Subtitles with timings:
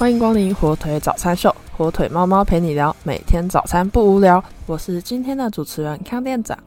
[0.00, 4.42] 欢迎光临火腿早餐秀，火腿猫猫陪你聊，每天早餐不无聊。
[4.64, 6.58] 我是今天的主持人康店长。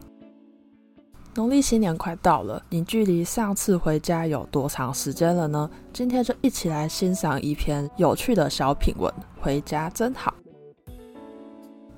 [1.34, 5.68] 农历新年快到了，你距离上次回家有多长时间了呢？
[5.92, 9.12] 今天就一起来欣赏一篇有趣的小品文。
[9.40, 10.32] 回家真好。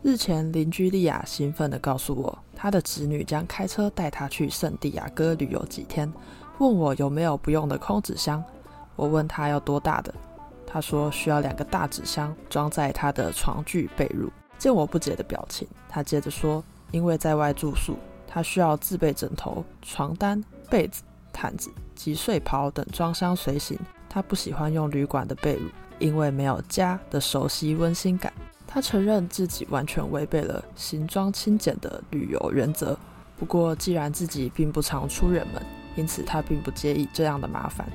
[0.01, 6.11] 日前，邻居莉亚兴奋地告诉我，她的侄女将开车带她去圣地亚哥旅游几天，
[6.57, 8.43] 问我有没有不用的空纸箱。
[8.95, 10.15] 我问她要多大的，
[10.77, 14.29] 他说需要两个大纸箱装在他的床具被褥。
[14.59, 17.97] 见我不解的表情，他接着说，因为在外住宿。
[18.27, 23.79] 他需要自备枕头、床单、被子、毯子及睡袍等装箱随行。
[24.07, 28.31] 他不喜欢用旅馆的被褥，因为没有家的熟悉温馨感。
[28.67, 32.99] 他承认自己完全违背了行装轻简的旅游原则。
[33.39, 35.65] 不过，既然自己并不常出远门，
[35.97, 37.91] 因此他并不介意这样的麻烦。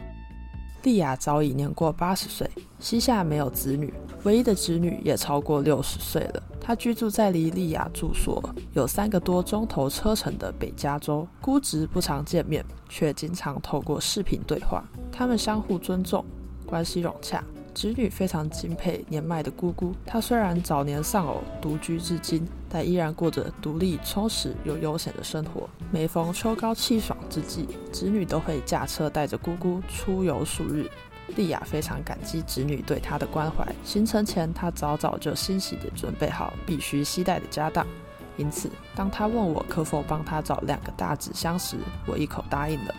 [0.84, 2.50] 莉亚早已年过八十岁，
[2.80, 6.44] 膝下没有子女，唯一的子女也超过六十岁了。
[6.60, 14.84] 她居住在离莉亚住所有三个多钟头车程的北加州，估值不常见面，却经常透过视频对话。
[15.12, 16.26] 他们相互尊重，
[16.66, 17.44] 关系融洽。
[17.74, 25.70] 侄女非常敬佩年迈的姑姑，她虽然早年丧偶，独居至今，但依然过着独立、充实又悠闲的生活。
[25.92, 30.90] 每逢秋高气爽之际，侄女都会驾车带着姑姑出游数日。
[31.38, 33.66] 莉亚非常感激侄女对她的关怀。
[33.86, 37.88] 行程前，她早早就欣喜地准备好必须携带的家当。
[38.36, 42.94] 因此，当她问我可否帮她找两个大纸箱时，我一口答应了。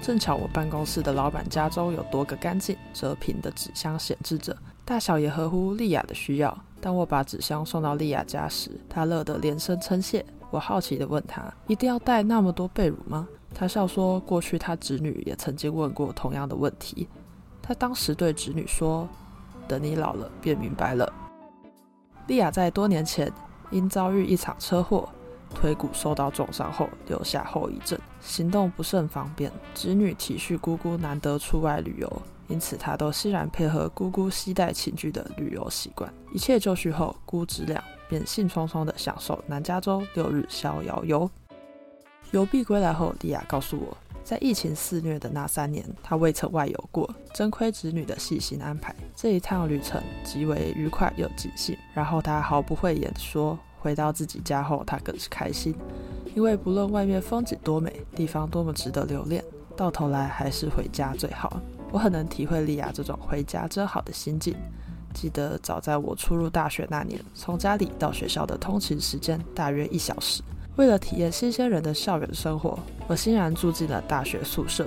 [0.00, 6.56] 正巧我办公室的老板家中有多个干净折平的纸箱闲置着，大小也合乎莉亚的需要。
[6.80, 10.24] 当我把纸箱送到莉亚家时，她乐得连声称谢。
[10.50, 17.08] 我好奇地问她：“一定要带那么多被褥吗？”她笑说：“过去她侄女也曾经问过同样的问题。”
[17.60, 19.06] 他当时对侄女说
[19.68, 21.12] ：“等你老了，便明白了。”
[22.28, 23.30] 莉亚在多年前
[23.70, 25.06] 因遭遇一场车祸，
[25.54, 29.50] 腿骨受到重伤后留下后遗症，行动不甚方便。
[29.74, 36.12] 侄女体恤姑姑难得出外旅游，因此她都欣然配合姑姑携带寝具的旅游习惯。
[36.32, 41.28] 一切就绪后，姑侄俩便兴冲冲地享受南加州六日逍遥游。
[42.30, 43.96] 游毕归来后，莉亚告诉我。
[44.22, 48.94] 在疫情肆虐的那三年，他未曾外游过，真亏侄女的细心安排。
[49.16, 51.74] 这一趟旅程极为愉快又尽兴。
[51.94, 55.74] 然后他毫不讳言说，回到自己家后，他更是开心，
[56.34, 59.42] 因为不论外面风景多美，地方多么值得留恋，
[59.76, 61.60] 到头来还是回家最好。
[61.90, 64.54] 我很能体会莉亚这种回家真好的心境。
[65.14, 70.42] 记得早在我初入大学那年，从家里到学校的通勤时间大约一小时。
[70.76, 74.86] 为了体验新鲜人的校园生活，我欣然住进了大学宿舍。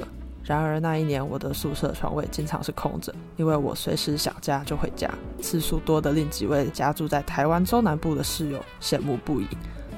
[0.52, 9.48] 然而那一年，我的宿舍床位经常是空着，因为我随时想家就回家，次数多的令几位家住在台湾中南部的室友羡慕不已。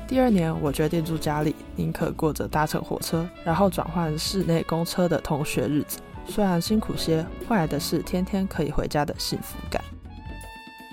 [0.08, 5.97] 第二年，我决定住家里，宁可过着搭乘火车，然后转换室内公车的同学日子。
[6.28, 9.84] 虽然辛苦些，换来的是天天可以回家的幸福感。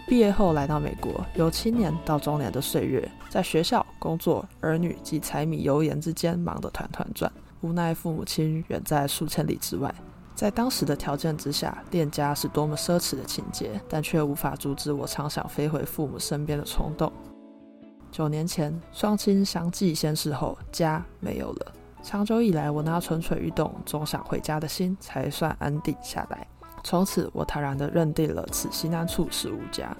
[0.08, 9.94] 毕业后来到美国，由青年到中年的岁月，在学校、工作、儿女及柴米油盐之间忙得团团转，无奈父母亲远在数千里之外。
[10.34, 17.12] 在当时的条件之下，恋家是多么奢侈的情节，但却无法阻止我常想飞回父母身边的冲动。
[18.10, 21.72] 九年前，双亲相继先逝后，家没有了。
[22.02, 26.46] 长久以来，我那蠢蠢欲动、总想回家的心才算安定下来。
[26.82, 29.94] 从此，我坦然地认定了此西难处是无家。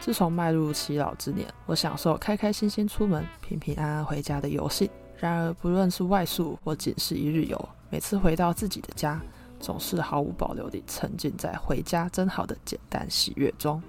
[0.00, 4.90] 自从迈入耆老之年，我享受开开心心出门、平平安安回家的游戏。
[5.18, 9.20] 然而，不论是外宿或仅是一日游，每次回到自己的家，
[9.60, 13.80] 总是毫无保留地沉浸在“回家真好”的简单喜悦中。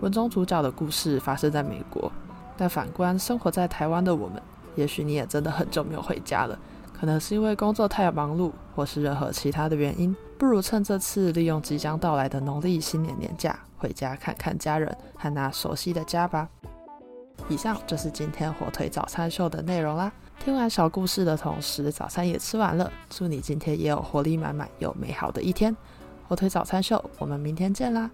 [0.00, 2.10] 文中主角的故事发生在美国，
[2.56, 4.40] 但反观生活在台湾的我们，
[4.76, 6.58] 也许你也真的很久没有回家了。
[6.92, 16.48] 可能是因为工作太忙碌，或是任何其他的原因，不如趁这次利用即将到来的农历新年年假，回家看看家人和那熟悉的家吧。
[17.48, 20.12] 以上就是今天火腿早餐秀的内容啦。
[20.38, 22.90] 听完小故事的同时，早餐也吃完了。
[23.08, 25.74] 祝你今天也有活力满满又美好的一天。
[26.28, 28.10] 火腿早餐秀，我们明天见啦！